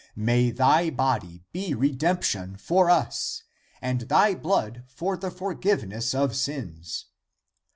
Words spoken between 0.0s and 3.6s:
May thy body be redemption for us,